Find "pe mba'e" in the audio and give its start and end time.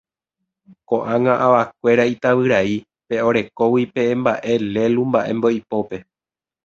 3.93-4.53